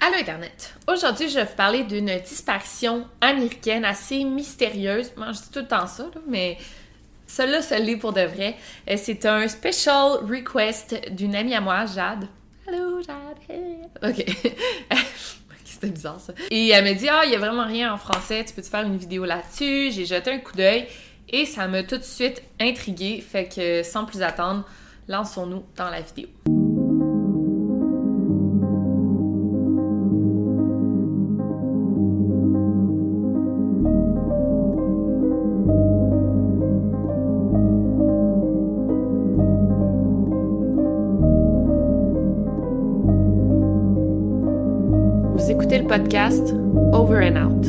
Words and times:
Allô 0.00 0.14
Internet! 0.16 0.74
Aujourd'hui, 0.86 1.28
je 1.28 1.34
vais 1.34 1.44
vous 1.44 1.56
parler 1.56 1.82
d'une 1.82 2.10
disparition 2.20 3.06
américaine 3.20 3.84
assez 3.84 4.22
mystérieuse. 4.22 5.12
Moi, 5.16 5.32
je 5.32 5.40
dis 5.40 5.50
tout 5.52 5.58
le 5.58 5.66
temps 5.66 5.88
ça, 5.88 6.04
là, 6.04 6.20
mais 6.28 6.56
celle-là, 7.26 7.62
ça 7.62 7.78
l'est 7.80 7.96
pour 7.96 8.12
de 8.12 8.20
vrai. 8.20 8.54
Euh, 8.88 8.94
C'est 8.96 9.26
un 9.26 9.48
special 9.48 10.18
request 10.24 11.10
d'une 11.10 11.34
amie 11.34 11.54
à 11.54 11.60
moi, 11.60 11.84
Jade. 11.86 12.28
Allô, 12.68 13.00
Jade! 13.02 13.38
Hey. 13.48 13.78
Ok. 14.02 14.24
C'était 15.64 15.88
bizarre 15.88 16.20
ça. 16.20 16.32
Et 16.50 16.68
elle 16.68 16.84
me 16.84 16.94
dit 16.96 17.08
Ah, 17.08 17.22
il 17.24 17.32
y 17.32 17.34
a 17.34 17.38
vraiment 17.38 17.66
rien 17.66 17.92
en 17.92 17.98
français, 17.98 18.44
tu 18.44 18.54
peux-tu 18.54 18.70
faire 18.70 18.84
une 18.84 18.96
vidéo 18.96 19.24
là-dessus? 19.24 19.90
J'ai 19.92 20.06
jeté 20.06 20.30
un 20.30 20.38
coup 20.38 20.56
d'œil 20.56 20.86
et 21.28 21.44
ça 21.44 21.66
m'a 21.66 21.82
tout 21.82 21.98
de 21.98 22.02
suite 22.02 22.42
intriguée. 22.60 23.20
Fait 23.20 23.48
que 23.48 23.82
sans 23.82 24.04
plus 24.04 24.22
attendre, 24.22 24.64
lançons-nous 25.08 25.64
dans 25.76 25.90
la 25.90 26.00
vidéo. 26.00 26.28
Over 46.14 47.22
and 47.22 47.36
Out. 47.36 47.66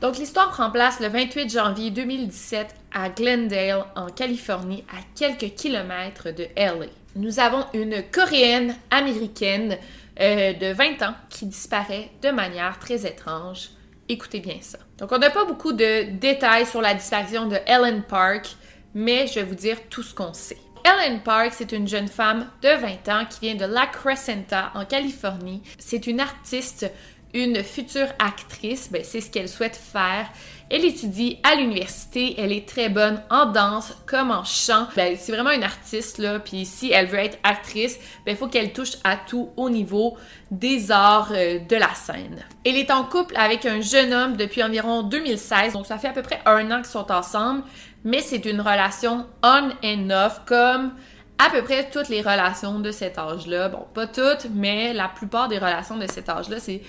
Donc 0.00 0.18
l'histoire 0.18 0.50
prend 0.50 0.70
place 0.70 1.00
le 1.00 1.08
28 1.08 1.50
janvier 1.50 1.90
2017 1.90 2.76
à 2.92 3.08
Glendale, 3.08 3.84
en 3.96 4.06
Californie, 4.06 4.84
à 4.88 5.00
quelques 5.16 5.56
kilomètres 5.56 6.30
de 6.30 6.46
LA. 6.56 6.86
Nous 7.16 7.40
avons 7.40 7.64
une 7.74 8.04
Coréenne 8.12 8.76
américaine 8.92 9.78
euh, 10.20 10.52
de 10.52 10.72
20 10.72 11.02
ans 11.02 11.14
qui 11.28 11.46
disparaît 11.46 12.10
de 12.22 12.30
manière 12.30 12.78
très 12.78 13.04
étrange. 13.04 13.70
Écoutez 14.08 14.38
bien 14.38 14.58
ça. 14.60 14.78
Donc 14.98 15.10
on 15.10 15.18
n'a 15.18 15.30
pas 15.30 15.44
beaucoup 15.44 15.72
de 15.72 16.10
détails 16.12 16.66
sur 16.66 16.80
la 16.80 16.94
disparition 16.94 17.48
de 17.48 17.56
Ellen 17.66 18.04
Park, 18.08 18.54
mais 18.94 19.26
je 19.26 19.40
vais 19.40 19.44
vous 19.44 19.56
dire 19.56 19.78
tout 19.90 20.04
ce 20.04 20.14
qu'on 20.14 20.32
sait. 20.32 20.58
Ellen 20.84 21.20
Park, 21.20 21.52
c'est 21.52 21.72
une 21.72 21.88
jeune 21.88 22.08
femme 22.08 22.46
de 22.60 22.68
20 22.68 23.08
ans 23.08 23.24
qui 23.28 23.40
vient 23.40 23.54
de 23.54 23.64
La 23.64 23.86
Crescenta, 23.86 24.70
en 24.74 24.84
Californie. 24.84 25.62
C'est 25.78 26.06
une 26.06 26.20
artiste, 26.20 26.92
une 27.32 27.64
future 27.64 28.08
actrice, 28.18 28.92
ben, 28.92 29.02
c'est 29.02 29.22
ce 29.22 29.30
qu'elle 29.30 29.48
souhaite 29.48 29.76
faire. 29.76 30.28
Elle 30.68 30.84
étudie 30.84 31.38
à 31.42 31.54
l'université, 31.54 32.34
elle 32.38 32.52
est 32.52 32.68
très 32.68 32.90
bonne 32.90 33.22
en 33.30 33.46
danse 33.46 33.94
comme 34.06 34.30
en 34.30 34.44
chant. 34.44 34.86
Ben, 34.94 35.16
c'est 35.18 35.32
vraiment 35.32 35.52
une 35.52 35.62
artiste, 35.62 36.18
là, 36.18 36.38
puis 36.38 36.66
si 36.66 36.92
elle 36.92 37.06
veut 37.06 37.18
être 37.18 37.38
actrice, 37.42 37.98
ben, 38.26 38.32
il 38.32 38.36
faut 38.36 38.48
qu'elle 38.48 38.74
touche 38.74 38.98
à 39.04 39.16
tout 39.16 39.50
au 39.56 39.70
niveau 39.70 40.18
des 40.50 40.90
arts 40.90 41.32
euh, 41.32 41.60
de 41.60 41.76
la 41.76 41.94
scène. 41.94 42.44
Elle 42.64 42.76
est 42.76 42.90
en 42.90 43.04
couple 43.04 43.34
avec 43.38 43.64
un 43.64 43.80
jeune 43.80 44.12
homme 44.12 44.36
depuis 44.36 44.62
environ 44.62 45.02
2016, 45.02 45.72
donc 45.72 45.86
ça 45.86 45.96
fait 45.96 46.08
à 46.08 46.12
peu 46.12 46.22
près 46.22 46.40
un 46.44 46.70
an 46.70 46.76
qu'ils 46.76 46.86
sont 46.86 47.10
ensemble, 47.10 47.62
mais 48.04 48.20
c'est 48.20 48.44
une 48.44 48.60
relation 48.60 49.26
on 49.42 49.70
and 49.82 50.10
off, 50.10 50.42
comme 50.46 50.92
à 51.38 51.50
peu 51.50 51.62
près 51.62 51.90
toutes 51.90 52.08
les 52.08 52.20
relations 52.20 52.78
de 52.78 52.90
cet 52.90 53.18
âge-là. 53.18 53.68
Bon, 53.68 53.86
pas 53.92 54.06
toutes, 54.06 54.46
mais 54.54 54.92
la 54.92 55.08
plupart 55.08 55.48
des 55.48 55.58
relations 55.58 55.96
de 55.96 56.06
cet 56.06 56.28
âge-là, 56.28 56.60
c'est 56.60 56.82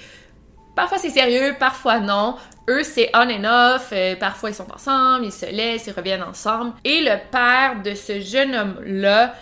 Parfois 0.76 0.98
c'est 0.98 1.09
sérieux, 1.09 1.56
parfois 1.58 2.00
non. 2.00 2.36
Eux 2.70 2.84
c'est 2.84 3.09
on 3.16 3.30
and 3.30 3.46
off, 3.46 3.90
euh, 3.94 4.16
parfois 4.18 4.50
ils 4.50 4.56
sont 4.56 4.70
ensemble, 4.74 5.26
ils 5.26 5.31
se 5.31 5.46
laissent, 5.46 5.88
ils 5.88 5.94
reviennent 5.94 6.24
ensemble. 6.24 6.74
Et 6.84 7.00
le 7.00 7.16
père 7.32 7.82
de 7.82 7.94
ce 7.94 8.20
jeune 8.20 8.53
homme-là 8.53 9.34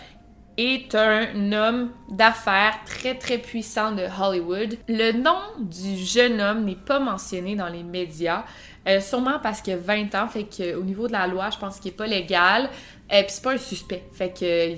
est 0.57 0.93
un 0.93 1.51
homme 1.51 1.89
d'affaires 2.11 2.79
très 2.85 3.15
très 3.15 3.39
puissant 3.39 3.93
de 3.93 4.03
Hollywood. 4.03 4.77
Le 4.87 5.11
nom 5.11 5.39
du 5.59 5.97
jeune 5.97 6.39
homme 6.39 6.65
n'est 6.65 6.75
pas 6.75 6.99
mentionné 6.99 7.55
dans 7.55 7.69
les 7.69 7.81
médias, 7.81 8.43
euh, 8.87 8.99
sûrement 8.99 9.39
parce 9.41 9.67
a 9.67 9.77
20 9.77 10.15
ans, 10.15 10.27
fait 10.27 10.45
qu'au 10.45 10.83
niveau 10.83 11.07
de 11.07 11.13
la 11.13 11.27
loi, 11.27 11.49
je 11.49 11.57
pense 11.57 11.79
qu'il 11.79 11.91
est 11.91 11.95
pas 11.95 12.07
légal. 12.07 12.69
Et 13.11 13.23
puis 13.23 13.31
c'est 13.31 13.43
pas 13.43 13.53
un 13.53 13.57
suspect, 13.57 14.03
fait 14.13 14.37
que 14.37 14.77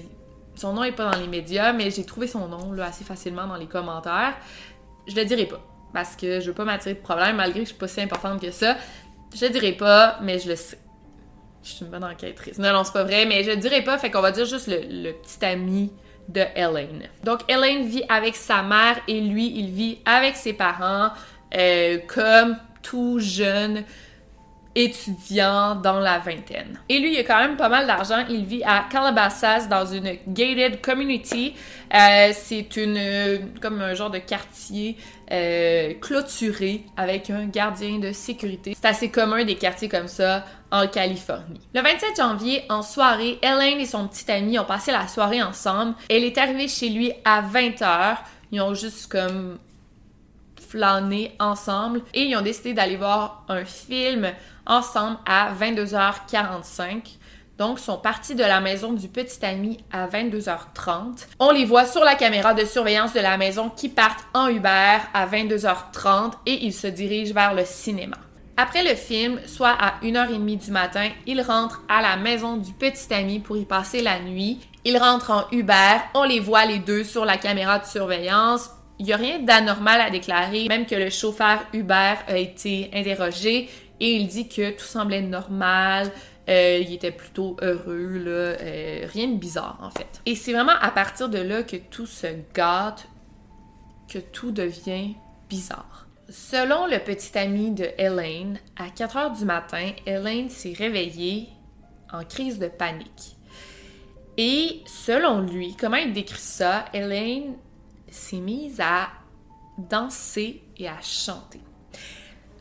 son 0.55 0.73
nom 0.73 0.83
est 0.83 0.91
pas 0.91 1.11
dans 1.11 1.19
les 1.19 1.27
médias, 1.27 1.73
mais 1.73 1.91
j'ai 1.91 2.05
trouvé 2.05 2.27
son 2.27 2.47
nom 2.47 2.71
là 2.71 2.85
assez 2.85 3.03
facilement 3.03 3.47
dans 3.47 3.55
les 3.55 3.67
commentaires. 3.67 4.35
Je 5.07 5.15
le 5.15 5.25
dirai 5.25 5.45
pas 5.45 5.61
parce 5.94 6.15
que 6.15 6.39
je 6.39 6.47
veux 6.47 6.53
pas 6.53 6.65
m'attirer 6.65 6.95
de 6.95 6.99
problème 6.99 7.38
malgré 7.38 7.59
que 7.59 7.65
je 7.65 7.69
suis 7.69 7.79
pas 7.79 7.88
si 7.88 8.01
importante 8.01 8.41
que 8.41 8.51
ça. 8.51 8.75
Je 9.33 9.45
le 9.45 9.51
dirai 9.51 9.74
pas, 9.74 10.19
mais 10.21 10.39
je 10.39 10.50
le 10.50 10.56
sais. 10.56 10.80
Je 11.63 11.69
suis 11.69 11.85
une 11.85 11.91
bonne 11.91 12.03
enquêtrice. 12.03 12.57
Non, 12.59 12.71
non, 12.74 12.83
c'est 12.83 12.94
pas 12.94 13.03
vrai, 13.03 13.25
mais 13.25 13.44
je 13.44 13.51
le 13.51 13.57
dirai 13.57 13.83
pas, 13.83 13.97
fait 13.97 14.12
qu'on 14.12 14.21
va 14.21 14.31
dire 14.31 14.45
juste 14.45 14.68
le, 14.68 14.81
le 14.88 15.13
petit 15.13 15.44
ami 15.44 15.91
de 16.30 16.41
Elaine. 16.56 17.09
Donc, 17.24 17.41
Elaine 17.50 17.85
vit 17.88 18.03
avec 18.09 18.35
sa 18.35 18.62
mère 18.62 19.00
et 19.07 19.19
lui, 19.21 19.47
il 19.57 19.69
vit 19.69 20.00
avec 20.06 20.35
ses 20.35 20.53
parents 20.53 21.09
euh, 21.56 22.00
comme 22.07 22.57
tout 22.85 23.19
jeune 23.19 23.83
étudiant 24.75 25.75
dans 25.75 25.99
la 25.99 26.19
vingtaine. 26.19 26.79
Et 26.89 26.99
lui, 26.99 27.13
il 27.13 27.19
a 27.19 27.23
quand 27.23 27.39
même 27.39 27.55
pas 27.55 27.69
mal 27.69 27.87
d'argent. 27.87 28.25
Il 28.29 28.45
vit 28.45 28.61
à 28.63 28.85
Calabasas 28.91 29.67
dans 29.67 29.85
une 29.85 30.17
gated 30.27 30.81
community. 30.81 31.53
Euh, 31.93 32.31
c'est 32.33 32.75
une 32.75 33.51
comme 33.61 33.81
un 33.81 33.93
genre 33.93 34.09
de 34.09 34.19
quartier 34.19 34.97
euh, 35.31 35.93
clôturé 36.01 36.83
avec 36.97 37.29
un 37.29 37.45
gardien 37.45 37.99
de 37.99 38.11
sécurité. 38.11 38.75
C'est 38.75 38.87
assez 38.87 39.09
commun 39.09 39.45
des 39.45 39.55
quartiers 39.55 39.87
comme 39.87 40.09
ça 40.09 40.43
en 40.71 40.87
Californie. 40.87 41.61
Le 41.73 41.81
27 41.81 42.17
janvier, 42.17 42.63
en 42.67 42.81
soirée, 42.81 43.39
Elaine 43.41 43.79
et 43.79 43.85
son 43.85 44.09
petit 44.09 44.29
ami 44.29 44.59
ont 44.59 44.65
passé 44.65 44.91
la 44.91 45.07
soirée 45.07 45.41
ensemble. 45.41 45.95
Elle 46.09 46.25
est 46.25 46.37
arrivée 46.37 46.67
chez 46.67 46.89
lui 46.89 47.13
à 47.23 47.41
20h. 47.41 48.17
Ils 48.51 48.59
ont 48.59 48.73
juste 48.73 49.07
comme 49.07 49.57
flâner 50.75 51.33
ensemble 51.39 52.01
et 52.13 52.24
ils 52.24 52.36
ont 52.36 52.42
décidé 52.42 52.74
d'aller 52.74 52.98
voir 52.98 53.45
un 53.48 53.63
film 53.63 54.27
ensemble 54.66 55.18
à 55.25 55.54
22h45. 55.54 57.18
Donc, 57.57 57.80
sont 57.80 57.98
partis 57.98 58.36
de 58.36 58.44
la 58.44 58.60
maison 58.60 58.92
du 58.92 59.07
petit 59.07 59.45
ami 59.45 59.77
à 59.89 60.07
22h30. 60.07 61.27
On 61.39 61.51
les 61.51 61.63
voit 61.63 61.86
sur 61.86 62.04
la 62.04 62.16
caméra 62.16 62.54
de 62.54 62.66
surveillance 62.66 63.13
de 63.13 63.22
la 63.22 63.38
maison 63.38 63.69
qui 63.69 63.88
partent 63.88 64.25
en 64.33 64.50
Uber 64.50 64.98
à 65.13 65.25
22h30 65.25 66.33
et 66.45 66.66
ils 66.66 66.74
se 66.74 66.88
dirigent 66.88 67.33
vers 67.33 67.54
le 67.54 67.63
cinéma. 67.63 68.18
Après 68.57 68.83
le 68.83 68.95
film, 68.95 69.39
soit 69.45 69.75
à 69.80 69.94
1h30 70.04 70.66
du 70.66 70.71
matin, 70.71 71.10
ils 71.25 71.42
rentrent 71.42 71.83
à 71.88 72.01
la 72.01 72.18
maison 72.18 72.57
du 72.57 72.74
petit 72.74 73.13
ami 73.13 73.39
pour 73.39 73.56
y 73.56 73.63
passer 73.63 74.01
la 74.01 74.19
nuit. 74.19 74.60
Ils 74.83 74.98
rentrent 74.98 75.31
en 75.31 75.45
Uber, 75.54 76.01
on 76.13 76.24
les 76.24 76.42
voit 76.42 76.66
les 76.66 76.80
deux 76.80 77.06
sur 77.06 77.24
la 77.24 77.38
caméra 77.38 77.80
de 77.80 77.86
surveillance. 77.86 78.69
Il 79.00 79.06
n'y 79.06 79.13
a 79.13 79.18
rien 79.18 79.39
d'anormal 79.39 80.00
à 80.00 80.09
déclarer, 80.09 80.68
même 80.68 80.86
que 80.86 80.95
le 80.95 81.09
chauffeur 81.09 81.65
Uber 81.74 82.15
a 82.27 82.38
été 82.38 82.89
interrogé 82.94 83.69
et 84.00 84.15
il 84.15 84.27
dit 84.27 84.47
que 84.47 84.71
tout 84.71 84.86
semblait 84.86 85.21
normal, 85.21 86.12
euh, 86.47 86.80
il 86.81 86.94
était 86.94 87.12
plutôt 87.12 87.57
heureux, 87.62 88.18
là, 88.18 88.31
euh, 88.31 89.07
rien 89.12 89.27
de 89.27 89.38
bizarre 89.38 89.80
en 89.81 89.89
fait. 89.89 90.21
Et 90.25 90.36
c'est 90.36 90.53
vraiment 90.53 90.77
à 90.80 90.92
partir 90.92 91.30
de 91.30 91.39
là 91.39 91.63
que 91.63 91.77
tout 91.77 92.06
se 92.06 92.27
gâte, 92.53 93.07
que 94.07 94.19
tout 94.19 94.51
devient 94.51 95.15
bizarre. 95.50 96.07
Selon 96.30 96.88
le 96.88 97.00
petit 97.00 97.38
ami 97.38 97.71
de 97.71 97.88
Elaine, 97.97 98.59
à 98.77 98.89
4 98.89 99.18
heures 99.18 99.31
du 99.31 99.45
matin, 99.45 99.92
Elaine 100.06 100.50
s'est 100.50 100.74
réveillée 100.77 101.50
en 102.12 102.24
crise 102.24 102.59
de 102.59 102.68
panique. 102.68 103.36
Et 104.38 104.81
selon 104.86 105.42
lui, 105.42 105.75
comment 105.80 105.97
il 105.97 106.13
décrit 106.13 106.42
ça, 106.42 106.86
Elaine 106.94 107.56
s'est 108.15 108.39
mise 108.39 108.79
à 108.79 109.09
danser 109.77 110.63
et 110.77 110.88
à 110.88 111.01
chanter. 111.01 111.59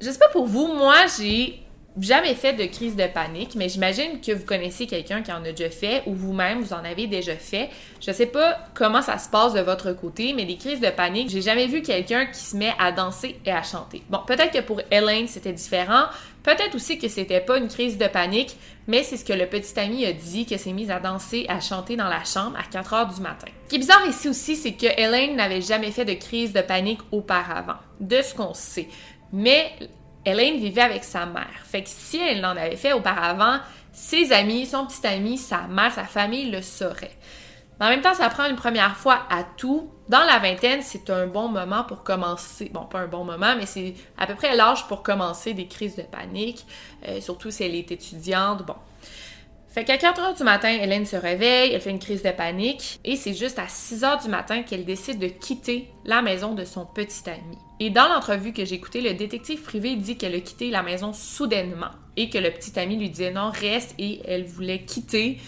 Je 0.00 0.10
sais 0.10 0.18
pas 0.18 0.28
pour 0.28 0.46
vous, 0.46 0.66
moi 0.66 1.06
j'ai 1.18 1.63
jamais 2.00 2.35
fait 2.35 2.55
de 2.55 2.64
crise 2.64 2.96
de 2.96 3.06
panique, 3.06 3.55
mais 3.55 3.69
j'imagine 3.69 4.20
que 4.20 4.32
vous 4.32 4.44
connaissez 4.44 4.87
quelqu'un 4.87 5.23
qui 5.23 5.31
en 5.32 5.44
a 5.44 5.52
déjà 5.52 5.70
fait 5.70 6.02
ou 6.06 6.14
vous-même 6.14 6.61
vous 6.61 6.73
en 6.73 6.85
avez 6.85 7.06
déjà 7.06 7.37
fait. 7.37 7.70
Je 8.05 8.11
sais 8.11 8.26
pas 8.26 8.58
comment 8.75 9.02
ça 9.02 9.19
se 9.19 9.29
passe 9.29 9.55
de 9.55 9.61
votre 9.61 9.93
côté, 9.93 10.32
mais 10.32 10.44
des 10.44 10.56
crises 10.56 10.81
de 10.81 10.91
panique, 10.91 11.31
j'ai 11.31 11.43
jamais 11.43 11.67
vu 11.67 11.82
quelqu'un 11.82 12.26
qui 12.26 12.41
se 12.41 12.56
met 12.56 12.73
à 12.81 12.91
danser 12.91 13.37
et 13.46 13.52
à 13.52 13.62
chanter. 13.62 14.02
Bon, 14.11 14.19
peut-être 14.26 14.52
que 14.52 14.61
pour 14.61 14.81
Elaine 14.91 15.29
c'était 15.29 15.52
différent, 15.52 16.05
peut-être 16.43 16.75
aussi 16.75 16.99
que 16.99 17.08
c'était 17.08 17.41
pas 17.41 17.58
une 17.58 17.69
crise 17.69 17.96
de 17.96 18.06
panique, 18.06 18.56
mais 18.88 19.02
c'est 19.02 19.17
ce 19.17 19.25
que 19.25 19.32
le 19.32 19.46
petit 19.46 19.79
ami 19.79 20.05
a 20.05 20.12
dit, 20.12 20.46
que 20.46 20.56
s'est 20.56 20.73
mise 20.73 20.91
à 20.91 20.99
danser, 20.99 21.46
à 21.49 21.61
chanter 21.61 21.96
dans 21.96 22.08
la 22.08 22.25
chambre 22.25 22.58
à 22.58 22.64
4 22.70 22.93
heures 22.93 23.14
du 23.14 23.20
matin. 23.20 23.46
Ce 23.64 23.70
qui 23.70 23.76
est 23.76 23.79
bizarre 23.79 24.06
ici 24.08 24.29
aussi, 24.29 24.56
c'est 24.56 24.73
que 24.73 24.87
Elaine 25.00 25.37
n'avait 25.37 25.62
jamais 25.62 25.91
fait 25.91 26.05
de 26.05 26.14
crise 26.14 26.52
de 26.52 26.61
panique 26.61 27.00
auparavant, 27.12 27.79
de 28.00 28.20
ce 28.20 28.35
qu'on 28.35 28.52
sait. 28.52 28.88
Mais 29.32 29.73
Elaine 30.24 30.58
vivait 30.58 30.82
avec 30.82 31.04
sa 31.04 31.26
mère. 31.26 31.62
Fait 31.64 31.82
que 31.82 31.88
si 31.88 32.18
elle 32.18 32.44
en 32.44 32.50
avait 32.56 32.76
fait 32.76 32.92
auparavant, 32.92 33.58
ses 33.92 34.32
amis, 34.32 34.66
son 34.66 34.86
petit 34.86 35.06
ami, 35.06 35.38
sa 35.38 35.62
mère, 35.68 35.92
sa 35.92 36.04
famille 36.04 36.50
le 36.50 36.62
sauraient. 36.62 37.16
En 37.80 37.88
même 37.88 38.02
temps, 38.02 38.14
ça 38.14 38.28
prend 38.28 38.48
une 38.48 38.56
première 38.56 38.96
fois 38.96 39.20
à 39.30 39.42
tout. 39.42 39.90
Dans 40.08 40.24
la 40.24 40.38
vingtaine, 40.38 40.80
c'est 40.82 41.10
un 41.10 41.26
bon 41.26 41.48
moment 41.48 41.82
pour 41.84 42.02
commencer. 42.02 42.70
Bon, 42.72 42.84
pas 42.84 43.00
un 43.00 43.06
bon 43.06 43.24
moment, 43.24 43.54
mais 43.56 43.66
c'est 43.66 43.94
à 44.16 44.26
peu 44.26 44.34
près 44.34 44.54
l'âge 44.54 44.86
pour 44.86 45.02
commencer 45.02 45.54
des 45.54 45.66
crises 45.66 45.96
de 45.96 46.02
panique, 46.02 46.64
euh, 47.08 47.20
surtout 47.20 47.50
si 47.50 47.64
elle 47.64 47.74
est 47.74 47.90
étudiante. 47.90 48.64
Bon, 48.64 48.76
fait 49.74 49.84
qu'à 49.84 49.98
4 49.98 50.20
heures 50.20 50.34
du 50.34 50.44
matin, 50.44 50.68
Hélène 50.68 51.04
se 51.04 51.16
réveille, 51.16 51.72
elle 51.72 51.80
fait 51.80 51.90
une 51.90 51.98
crise 51.98 52.22
de 52.22 52.30
panique 52.30 53.00
et 53.04 53.16
c'est 53.16 53.34
juste 53.34 53.58
à 53.58 53.66
6 53.66 54.04
heures 54.04 54.22
du 54.22 54.28
matin 54.28 54.62
qu'elle 54.62 54.84
décide 54.84 55.18
de 55.18 55.26
quitter 55.26 55.90
la 56.04 56.22
maison 56.22 56.54
de 56.54 56.64
son 56.64 56.86
petit 56.86 57.28
ami. 57.28 57.58
Et 57.80 57.90
dans 57.90 58.06
l'entrevue 58.06 58.52
que 58.52 58.64
j'ai 58.64 58.76
écoutée, 58.76 59.00
le 59.00 59.14
détective 59.14 59.62
privé 59.62 59.96
dit 59.96 60.16
qu'elle 60.16 60.36
a 60.36 60.40
quitté 60.40 60.70
la 60.70 60.84
maison 60.84 61.12
soudainement 61.12 61.90
et 62.16 62.30
que 62.30 62.38
le 62.38 62.52
petit 62.52 62.78
ami 62.78 62.96
lui 62.96 63.10
disait 63.10 63.32
non, 63.32 63.50
reste 63.50 63.96
et 63.98 64.20
elle 64.26 64.44
voulait 64.44 64.82
quitter 64.82 65.38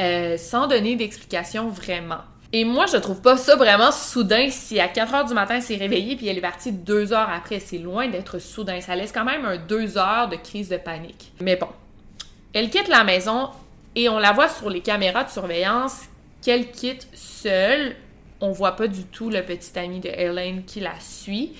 euh, 0.00 0.36
sans 0.36 0.66
donner 0.66 0.96
d'explication 0.96 1.68
vraiment. 1.68 2.22
Et 2.52 2.64
moi, 2.64 2.86
je 2.86 2.96
trouve 2.96 3.20
pas 3.20 3.36
ça 3.36 3.54
vraiment 3.54 3.92
soudain 3.92 4.48
si 4.50 4.80
à 4.80 4.88
4 4.88 5.14
heures 5.14 5.24
du 5.26 5.34
matin, 5.34 5.56
elle 5.56 5.62
s'est 5.62 5.76
réveillée 5.76 6.16
puis 6.16 6.26
elle 6.26 6.38
est 6.38 6.40
partie 6.40 6.72
deux 6.72 7.12
heures 7.12 7.30
après. 7.30 7.60
C'est 7.60 7.78
loin 7.78 8.08
d'être 8.08 8.40
soudain. 8.40 8.80
Ça 8.80 8.96
laisse 8.96 9.12
quand 9.12 9.24
même 9.24 9.44
un 9.44 9.58
deux 9.58 9.96
heures 9.96 10.28
de 10.28 10.34
crise 10.36 10.70
de 10.70 10.76
panique. 10.76 11.32
Mais 11.40 11.54
bon. 11.54 11.68
Elle 12.52 12.70
quitte 12.70 12.88
la 12.88 13.04
maison 13.04 13.50
et 13.96 14.10
on 14.10 14.18
la 14.18 14.32
voit 14.32 14.48
sur 14.48 14.70
les 14.70 14.82
caméras 14.82 15.24
de 15.24 15.30
surveillance 15.30 16.02
qu'elle 16.42 16.70
quitte 16.70 17.08
seule. 17.14 17.96
On 18.40 18.52
voit 18.52 18.76
pas 18.76 18.86
du 18.86 19.04
tout 19.04 19.30
le 19.30 19.42
petit 19.42 19.76
ami 19.78 20.00
de 20.00 20.10
Hélène 20.10 20.64
qui 20.64 20.80
la 20.80 21.00
suit. 21.00 21.54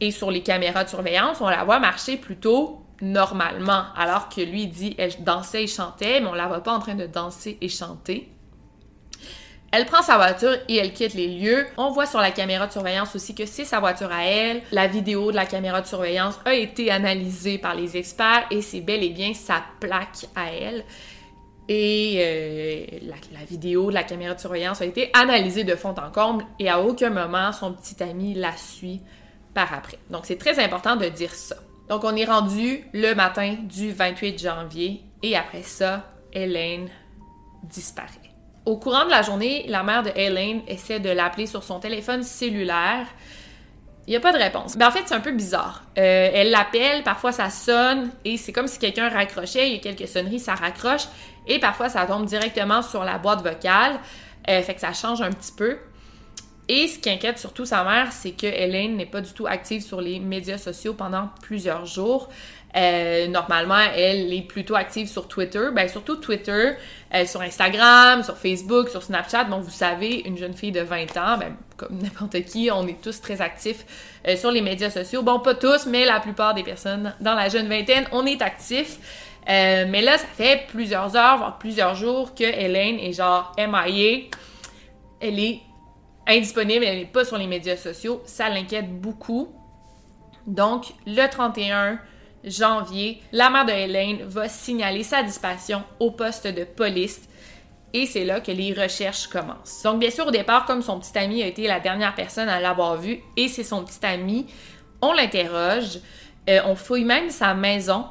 Et 0.00 0.10
sur 0.10 0.30
les 0.30 0.42
caméras 0.42 0.84
de 0.84 0.88
surveillance, 0.88 1.40
on 1.40 1.48
la 1.48 1.64
voit 1.64 1.78
marcher 1.78 2.16
plutôt 2.16 2.80
normalement, 3.02 3.84
alors 3.94 4.30
que 4.30 4.40
lui 4.40 4.66
dit 4.66 4.94
elle 4.98 5.12
dansait 5.22 5.64
et 5.64 5.66
chantait, 5.66 6.20
mais 6.20 6.26
on 6.26 6.34
la 6.34 6.46
voit 6.46 6.62
pas 6.62 6.72
en 6.72 6.78
train 6.78 6.94
de 6.94 7.06
danser 7.06 7.58
et 7.60 7.68
chanter. 7.68 8.30
Elle 9.72 9.84
prend 9.84 10.00
sa 10.00 10.16
voiture 10.16 10.54
et 10.68 10.76
elle 10.76 10.94
quitte 10.94 11.12
les 11.12 11.26
lieux. 11.26 11.66
On 11.76 11.90
voit 11.90 12.06
sur 12.06 12.20
la 12.20 12.30
caméra 12.30 12.66
de 12.66 12.72
surveillance 12.72 13.14
aussi 13.14 13.34
que 13.34 13.44
c'est 13.44 13.64
sa 13.64 13.80
voiture 13.80 14.10
à 14.10 14.24
elle. 14.24 14.62
La 14.72 14.86
vidéo 14.86 15.30
de 15.30 15.36
la 15.36 15.44
caméra 15.44 15.82
de 15.82 15.86
surveillance 15.86 16.38
a 16.46 16.54
été 16.54 16.90
analysée 16.90 17.58
par 17.58 17.74
les 17.74 17.96
experts 17.96 18.46
et 18.50 18.62
c'est 18.62 18.80
bel 18.80 19.02
et 19.02 19.10
bien 19.10 19.34
sa 19.34 19.62
plaque 19.80 20.26
à 20.34 20.50
elle. 20.50 20.84
Et 21.68 22.18
euh, 22.20 23.10
la, 23.32 23.44
vidéo 23.44 23.88
de 23.88 23.94
la 23.94 24.04
caméra 24.04 24.34
de 24.34 24.40
surveillance 24.40 24.80
a 24.80 24.84
été 24.84 25.10
analysée 25.14 25.64
de 25.64 25.74
fond 25.74 25.94
en 25.98 26.10
comble 26.10 26.44
et 26.58 26.68
à 26.68 26.80
aucun 26.80 27.10
moment 27.10 27.52
son 27.52 27.72
petit 27.72 28.00
ami 28.02 28.34
la 28.34 28.56
suit 28.56 29.00
par 29.54 29.72
après. 29.72 29.98
Donc 30.10 30.22
c'est 30.24 30.38
très 30.38 30.62
important 30.62 30.96
de 30.96 31.06
dire 31.06 31.34
ça. 31.34 31.56
Donc 31.88 32.04
on 32.04 32.14
est 32.14 32.24
rendu 32.24 32.84
le 32.92 33.14
matin 33.14 33.56
du 33.62 33.90
28 33.92 34.40
janvier 34.40 35.02
et 35.22 35.36
après 35.36 35.62
ça, 35.62 36.04
Hélène 36.32 36.88
disparaît. 37.64 38.10
Au 38.64 38.76
courant 38.76 39.04
de 39.04 39.10
la 39.10 39.22
journée, 39.22 39.64
la 39.68 39.82
mère 39.82 40.02
de 40.02 40.10
Hélène 40.14 40.62
essaie 40.68 41.00
de 41.00 41.10
l'appeler 41.10 41.46
sur 41.46 41.62
son 41.62 41.80
téléphone 41.80 42.22
cellulaire 42.22 43.06
il 44.06 44.10
n'y 44.10 44.16
a 44.16 44.20
pas 44.20 44.32
de 44.32 44.38
réponse. 44.38 44.76
Mais 44.76 44.84
en 44.84 44.90
fait, 44.90 45.02
c'est 45.04 45.14
un 45.14 45.20
peu 45.20 45.32
bizarre. 45.32 45.82
Euh, 45.98 46.30
elle 46.32 46.50
l'appelle, 46.50 47.02
parfois 47.02 47.32
ça 47.32 47.50
sonne, 47.50 48.10
et 48.24 48.36
c'est 48.36 48.52
comme 48.52 48.68
si 48.68 48.78
quelqu'un 48.78 49.08
raccrochait, 49.08 49.68
il 49.68 49.74
y 49.74 49.76
a 49.76 49.80
quelques 49.80 50.06
sonneries, 50.06 50.38
ça 50.38 50.54
raccroche, 50.54 51.08
et 51.46 51.58
parfois 51.58 51.88
ça 51.88 52.04
tombe 52.06 52.26
directement 52.26 52.82
sur 52.82 53.04
la 53.04 53.18
boîte 53.18 53.42
vocale, 53.42 53.98
euh, 54.48 54.62
fait 54.62 54.74
que 54.74 54.80
ça 54.80 54.92
change 54.92 55.22
un 55.22 55.30
petit 55.30 55.52
peu. 55.52 55.76
Et 56.68 56.88
ce 56.88 56.98
qui 56.98 57.08
inquiète 57.10 57.38
surtout 57.38 57.64
sa 57.64 57.84
mère, 57.84 58.12
c'est 58.12 58.32
que 58.32 58.46
Hélène 58.46 58.96
n'est 58.96 59.06
pas 59.06 59.20
du 59.20 59.32
tout 59.32 59.46
active 59.46 59.82
sur 59.82 60.00
les 60.00 60.18
médias 60.18 60.58
sociaux 60.58 60.94
pendant 60.94 61.30
plusieurs 61.42 61.86
jours. 61.86 62.28
Euh, 62.76 63.28
normalement, 63.28 63.78
elle 63.94 64.32
est 64.34 64.42
plutôt 64.42 64.74
active 64.74 65.08
sur 65.08 65.28
Twitter, 65.28 65.68
ben 65.72 65.88
surtout 65.88 66.16
Twitter, 66.16 66.72
euh, 67.14 67.24
sur 67.24 67.40
Instagram, 67.40 68.22
sur 68.24 68.36
Facebook, 68.36 68.88
sur 68.88 69.02
Snapchat. 69.02 69.44
Bon, 69.44 69.60
vous 69.60 69.70
savez, 69.70 70.22
une 70.26 70.36
jeune 70.36 70.54
fille 70.54 70.72
de 70.72 70.80
20 70.80 71.16
ans, 71.16 71.38
ben, 71.38 71.54
comme 71.76 71.98
n'importe 72.02 72.42
qui, 72.42 72.68
on 72.72 72.86
est 72.88 73.00
tous 73.00 73.20
très 73.20 73.40
actifs 73.40 73.86
sur 74.36 74.50
les 74.50 74.60
médias 74.60 74.90
sociaux. 74.90 75.22
Bon, 75.22 75.38
pas 75.38 75.54
tous, 75.54 75.86
mais 75.86 76.04
la 76.04 76.18
plupart 76.18 76.52
des 76.52 76.64
personnes 76.64 77.14
dans 77.20 77.34
la 77.34 77.48
jeune 77.48 77.68
vingtaine, 77.68 78.06
on 78.10 78.26
est 78.26 78.42
actifs. 78.42 78.98
Mais 79.46 80.02
là, 80.02 80.18
ça 80.18 80.26
fait 80.26 80.66
plusieurs 80.68 81.16
heures, 81.16 81.38
voire 81.38 81.58
plusieurs 81.58 81.94
jours 81.94 82.34
que 82.34 82.44
Hélène 82.44 82.98
est 82.98 83.12
genre 83.12 83.52
MIA. 83.58 84.28
Elle 85.20 85.38
est 85.38 85.60
indisponible, 86.26 86.84
elle 86.84 86.98
n'est 86.98 87.04
pas 87.06 87.24
sur 87.24 87.38
les 87.38 87.46
médias 87.46 87.76
sociaux. 87.76 88.22
Ça 88.26 88.48
l'inquiète 88.48 89.00
beaucoup. 89.00 89.48
Donc, 90.46 90.86
le 91.06 91.26
31 91.28 91.98
janvier, 92.44 93.20
la 93.32 93.50
mère 93.50 93.66
de 93.66 93.72
Hélène 93.72 94.22
va 94.24 94.48
signaler 94.48 95.02
sa 95.02 95.22
disparition 95.22 95.82
au 95.98 96.10
poste 96.10 96.46
de 96.46 96.64
police. 96.64 97.28
Et 97.92 98.06
c'est 98.06 98.24
là 98.24 98.40
que 98.40 98.52
les 98.52 98.72
recherches 98.72 99.26
commencent. 99.28 99.82
Donc, 99.82 100.00
bien 100.00 100.10
sûr, 100.10 100.26
au 100.26 100.30
départ, 100.30 100.66
comme 100.66 100.82
son 100.82 101.00
petit 101.00 101.16
ami 101.18 101.42
a 101.42 101.46
été 101.46 101.66
la 101.66 101.80
dernière 101.80 102.14
personne 102.14 102.48
à 102.48 102.60
l'avoir 102.60 102.96
vu, 102.96 103.20
et 103.36 103.48
c'est 103.48 103.64
son 103.64 103.84
petit 103.84 104.04
ami, 104.04 104.46
on 105.00 105.12
l'interroge. 105.12 106.00
Euh, 106.48 106.60
on 106.66 106.76
fouille 106.76 107.04
même 107.04 107.30
sa 107.30 107.54
maison 107.54 108.06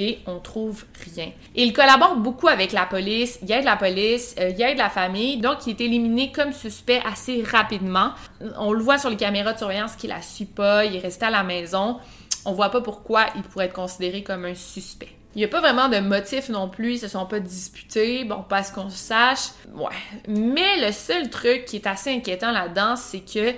et 0.00 0.18
on 0.26 0.38
trouve 0.38 0.86
rien. 1.14 1.30
Il 1.54 1.74
collabore 1.74 2.16
beaucoup 2.16 2.48
avec 2.48 2.72
la 2.72 2.86
police, 2.86 3.38
il 3.42 3.50
y 3.50 3.52
a 3.52 3.60
de 3.60 3.66
la 3.66 3.76
police, 3.76 4.34
euh, 4.40 4.48
il 4.48 4.56
y 4.56 4.64
a 4.64 4.72
de 4.72 4.78
la 4.78 4.88
famille, 4.88 5.36
donc 5.36 5.66
il 5.66 5.72
est 5.72 5.80
éliminé 5.82 6.32
comme 6.32 6.54
suspect 6.54 7.02
assez 7.04 7.42
rapidement. 7.42 8.12
On 8.58 8.72
le 8.72 8.82
voit 8.82 8.96
sur 8.96 9.10
les 9.10 9.16
caméras 9.16 9.52
de 9.52 9.58
surveillance 9.58 9.96
qu'il 9.96 10.08
la 10.08 10.22
suit 10.22 10.46
pas, 10.46 10.86
il 10.86 10.96
est 10.96 11.00
resté 11.00 11.26
à 11.26 11.30
la 11.30 11.42
maison. 11.42 11.98
On 12.46 12.52
voit 12.52 12.70
pas 12.70 12.80
pourquoi 12.80 13.26
il 13.36 13.42
pourrait 13.42 13.66
être 13.66 13.74
considéré 13.74 14.22
comme 14.22 14.46
un 14.46 14.54
suspect. 14.54 15.10
Il 15.34 15.38
n'y 15.38 15.44
a 15.44 15.48
pas 15.48 15.60
vraiment 15.60 15.90
de 15.90 15.98
motif 15.98 16.48
non 16.48 16.70
plus, 16.70 16.94
ils 16.94 16.98
se 16.98 17.08
sont 17.08 17.26
pas 17.26 17.38
disputés, 17.38 18.24
bon, 18.24 18.42
pas 18.42 18.62
ce 18.62 18.72
qu'on 18.72 18.88
sache. 18.88 19.50
Ouais. 19.74 19.90
Mais 20.26 20.80
le 20.84 20.92
seul 20.92 21.28
truc 21.28 21.66
qui 21.66 21.76
est 21.76 21.86
assez 21.86 22.10
inquiétant 22.10 22.52
là-dedans, 22.52 22.96
c'est 22.96 23.20
que 23.20 23.54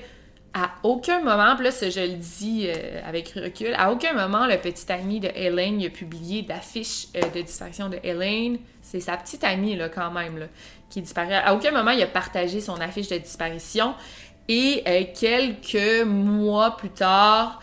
à 0.55 0.73
aucun 0.83 1.21
moment, 1.23 1.55
puis 1.57 1.65
là, 1.65 1.71
je 1.71 2.01
le 2.01 2.17
dis 2.17 2.67
euh, 2.67 3.01
avec 3.07 3.31
recul, 3.31 3.75
à 3.75 3.91
aucun 3.91 4.13
moment 4.13 4.47
le 4.47 4.59
petit 4.59 4.91
ami 4.93 5.19
de 5.19 5.29
Elaine 5.35 5.83
a 5.83 5.89
publié 5.89 6.43
d'affiche 6.43 7.07
euh, 7.17 7.21
de 7.35 7.41
disparition 7.41 7.89
de 7.89 7.99
Elaine. 8.03 8.59
C'est 8.83 9.01
sa 9.01 9.17
petite 9.17 9.45
amie, 9.45 9.77
là, 9.77 9.89
quand 9.89 10.11
même, 10.11 10.39
là, 10.39 10.47
qui 10.91 11.01
disparaît. 11.01 11.37
À 11.37 11.55
aucun 11.55 11.71
moment, 11.71 11.93
il 11.93 12.03
a 12.03 12.07
partagé 12.07 12.61
son 12.61 12.75
affiche 12.81 13.09
de 13.09 13.17
disparition. 13.17 13.95
Et 14.49 14.83
euh, 14.87 15.05
quelques 15.19 16.05
mois 16.05 16.77
plus 16.77 16.91
tard, 16.91 17.61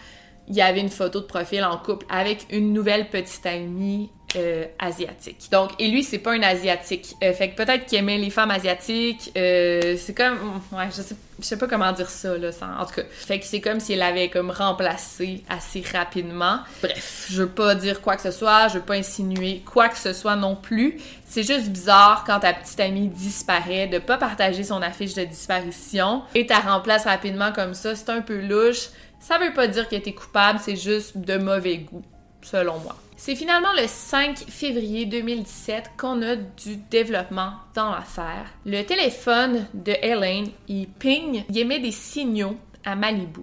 il 0.47 0.55
y 0.55 0.61
avait 0.61 0.79
une 0.79 0.89
photo 0.89 1.19
de 1.19 1.25
profil 1.25 1.63
en 1.63 1.77
couple 1.77 2.07
avec 2.09 2.47
une 2.49 2.73
nouvelle 2.73 3.09
petite 3.09 3.45
amie 3.45 4.09
euh, 4.35 4.65
asiatique. 4.77 5.47
Donc, 5.51 5.71
et 5.79 5.87
lui, 5.87 6.03
c'est 6.03 6.19
pas 6.19 6.33
un 6.33 6.43
asiatique. 6.43 7.15
Euh, 7.23 7.33
fait 7.33 7.49
que 7.49 7.55
peut-être 7.55 7.87
qu'il 7.87 7.97
aimait 7.97 8.19
les 8.19 8.29
femmes 8.29 8.51
asiatiques. 8.51 9.31
Euh, 9.35 9.95
c'est 9.97 10.13
comme, 10.13 10.61
ouais, 10.71 10.87
je 10.95 11.01
sais, 11.01 11.15
sais 11.39 11.57
pas 11.57 11.67
comment 11.67 11.91
dire 11.91 12.09
ça 12.09 12.37
là. 12.37 12.49
en 12.79 12.85
tout 12.85 12.93
cas, 12.93 13.01
fait 13.09 13.39
que 13.39 13.45
c'est 13.45 13.59
comme 13.59 13.79
s'il 13.79 13.97
l'avait 13.97 14.29
comme 14.29 14.51
remplacé 14.51 15.43
assez 15.49 15.83
rapidement. 15.93 16.59
Bref, 16.83 17.25
je 17.31 17.41
veux 17.41 17.49
pas 17.49 17.73
dire 17.73 18.01
quoi 18.01 18.17
que 18.17 18.21
ce 18.21 18.29
soit, 18.29 18.67
je 18.67 18.75
veux 18.75 18.85
pas 18.85 18.95
insinuer 18.95 19.63
quoi 19.65 19.89
que 19.89 19.97
ce 19.97 20.13
soit 20.13 20.35
non 20.35 20.55
plus. 20.55 20.99
C'est 21.25 21.43
juste 21.43 21.69
bizarre 21.69 22.23
quand 22.25 22.39
ta 22.39 22.53
petite 22.53 22.79
amie 22.79 23.07
disparaît 23.07 23.87
de 23.87 23.97
pas 23.97 24.17
partager 24.17 24.63
son 24.63 24.81
affiche 24.83 25.15
de 25.15 25.23
disparition 25.23 26.21
et 26.35 26.45
ta 26.45 26.59
remplace 26.59 27.05
rapidement 27.05 27.51
comme 27.51 27.73
ça. 27.73 27.95
C'est 27.95 28.09
un 28.09 28.21
peu 28.21 28.39
louche. 28.39 28.89
Ça 29.19 29.39
veut 29.39 29.53
pas 29.53 29.67
dire 29.67 29.87
qu'elle 29.89 29.99
était 29.99 30.13
coupable, 30.13 30.59
c'est 30.61 30.75
juste 30.75 31.17
de 31.17 31.37
mauvais 31.37 31.77
goût, 31.77 32.03
selon 32.41 32.77
moi. 32.79 32.95
C'est 33.21 33.35
finalement 33.35 33.73
le 33.73 33.85
5 33.85 34.37
février 34.47 35.05
2017 35.05 35.91
qu'on 35.97 36.21
a 36.21 36.37
du 36.37 36.77
développement 36.77 37.51
dans 37.75 37.91
l'affaire. 37.91 38.45
Le 38.65 38.81
téléphone 38.83 39.67
de 39.73 39.91
Elaine, 40.01 40.47
il 40.69 40.87
ping, 40.87 41.43
il 41.49 41.57
émet 41.57 41.79
des 41.79 41.91
signaux 41.91 42.55
à 42.85 42.95
Malibu. 42.95 43.41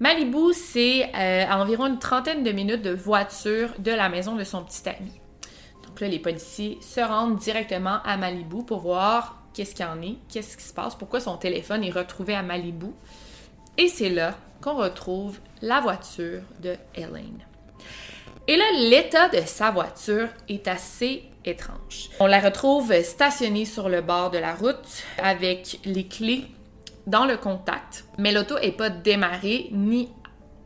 Malibu, 0.00 0.52
c'est 0.52 1.04
euh, 1.14 1.44
à 1.48 1.60
environ 1.60 1.86
une 1.86 2.00
trentaine 2.00 2.42
de 2.42 2.50
minutes 2.50 2.82
de 2.82 2.90
voiture 2.90 3.72
de 3.78 3.92
la 3.92 4.08
maison 4.08 4.34
de 4.34 4.42
son 4.42 4.64
petit 4.64 4.88
ami. 4.88 5.12
Donc 5.86 6.00
là, 6.00 6.08
les 6.08 6.18
policiers 6.18 6.78
se 6.80 6.98
rendent 6.98 7.38
directement 7.38 8.02
à 8.04 8.16
Malibu 8.16 8.64
pour 8.64 8.80
voir 8.80 9.44
qu'est-ce 9.54 9.76
qu'il 9.76 9.86
y 9.86 9.88
en 9.88 10.02
est, 10.02 10.16
qu'est-ce 10.28 10.56
qui 10.56 10.64
se 10.64 10.74
passe, 10.74 10.96
pourquoi 10.96 11.20
son 11.20 11.36
téléphone 11.36 11.84
est 11.84 11.92
retrouvé 11.92 12.34
à 12.34 12.42
Malibu. 12.42 12.88
Et 13.78 13.86
c'est 13.86 14.10
là 14.10 14.36
qu'on 14.60 14.74
retrouve 14.74 15.38
la 15.62 15.80
voiture 15.80 16.42
de 16.60 16.74
Elaine. 16.96 17.44
Et 18.46 18.56
là, 18.56 18.64
l'état 18.76 19.28
de 19.28 19.40
sa 19.46 19.70
voiture 19.70 20.28
est 20.48 20.68
assez 20.68 21.24
étrange. 21.44 22.10
On 22.20 22.26
la 22.26 22.40
retrouve 22.40 22.92
stationnée 23.02 23.64
sur 23.64 23.88
le 23.88 24.02
bord 24.02 24.30
de 24.30 24.38
la 24.38 24.54
route 24.54 25.02
avec 25.18 25.80
les 25.84 26.06
clés 26.06 26.44
dans 27.06 27.24
le 27.24 27.36
contact, 27.36 28.04
mais 28.18 28.32
l'auto 28.32 28.56
est 28.58 28.72
pas 28.72 28.90
démarrée 28.90 29.68
ni 29.72 30.10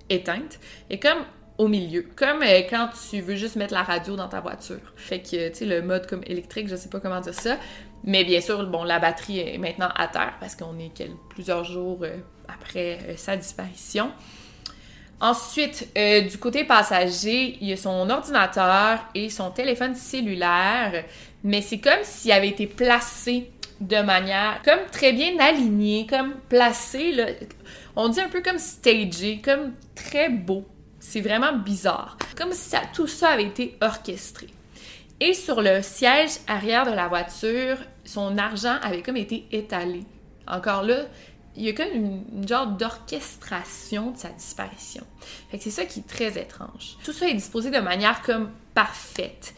éteinte. 0.08 0.58
Et 0.90 0.99
comme 0.99 1.18
au 1.58 1.66
milieu, 1.66 2.06
comme 2.16 2.42
euh, 2.42 2.62
quand 2.70 2.90
tu 3.11 3.20
veux 3.20 3.35
juste 3.35 3.56
mettre 3.56 3.75
la 3.75 3.82
radio 3.82 4.14
dans 4.14 4.28
ta 4.28 4.40
voiture. 4.40 4.92
Fait 4.97 5.20
que, 5.20 5.49
tu 5.49 5.54
sais, 5.54 5.64
le 5.64 5.82
mode 5.82 6.06
comme 6.06 6.23
électrique, 6.25 6.68
je 6.68 6.76
sais 6.76 6.88
pas 6.88 7.00
comment 7.00 7.20
dire 7.20 7.35
ça. 7.35 7.56
Mais 8.04 8.25
bien 8.25 8.40
sûr, 8.40 8.64
bon, 8.66 8.85
la 8.85 9.00
batterie 9.00 9.40
est 9.40 9.58
maintenant 9.58 9.90
à 9.97 10.06
terre 10.06 10.35
parce 10.38 10.54
qu'on 10.54 10.78
est 10.78 11.11
plusieurs 11.30 11.64
jours 11.64 11.99
euh, 12.02 12.16
après 12.47 12.99
euh, 13.08 13.16
sa 13.16 13.37
disparition. 13.37 14.12
Ensuite, 15.20 15.88
euh, 15.98 16.20
du 16.20 16.38
côté 16.38 16.64
passager, 16.64 17.58
il 17.60 17.68
y 17.68 17.72
a 17.72 17.76
son 17.76 18.08
ordinateur 18.08 19.00
et 19.14 19.30
son 19.30 19.50
téléphone 19.50 19.96
cellulaire, 19.96 21.04
mais 21.42 21.60
c'est 21.60 21.78
comme 21.78 22.04
s'il 22.04 22.30
avait 22.30 22.48
été 22.48 22.68
placé 22.68 23.50
de 23.80 24.00
manière 24.00 24.60
comme 24.64 24.78
très 24.92 25.12
bien 25.12 25.38
aligné, 25.40 26.06
comme 26.08 26.34
placé, 26.48 27.14
on 27.96 28.08
dit 28.08 28.20
un 28.20 28.28
peu 28.28 28.42
comme 28.42 28.58
stagé, 28.58 29.40
comme 29.44 29.72
très 29.94 30.28
beau. 30.28 30.64
C'est 31.00 31.20
vraiment 31.20 31.52
bizarre. 31.52 32.16
Comme 32.37 32.52
si 32.52 32.76
tout 32.92 33.06
ça 33.06 33.30
avait 33.30 33.44
été 33.44 33.76
orchestré. 33.80 34.48
Et 35.20 35.32
sur 35.32 35.62
le 35.62 35.82
siège 35.82 36.38
arrière 36.46 36.87
de 36.87 36.92
la 36.92 37.08
voiture, 37.08 37.76
son 38.04 38.38
argent 38.38 38.76
avait 38.82 39.02
comme 39.02 39.16
été 39.16 39.46
étalé. 39.50 40.04
Encore 40.46 40.82
là, 40.82 41.06
il 41.58 41.64
y 41.64 41.68
a 41.68 41.72
comme 41.72 41.92
une, 41.92 42.48
genre 42.48 42.68
d'orchestration 42.68 44.12
de 44.12 44.16
sa 44.16 44.28
disparition. 44.28 45.02
Fait 45.50 45.58
que 45.58 45.64
c'est 45.64 45.70
ça 45.70 45.84
qui 45.84 46.00
est 46.00 46.08
très 46.08 46.40
étrange. 46.40 46.96
Tout 47.04 47.12
ça 47.12 47.28
est 47.28 47.34
disposé 47.34 47.70
de 47.70 47.80
manière 47.80 48.22
comme 48.22 48.50
parfaite. 48.74 49.54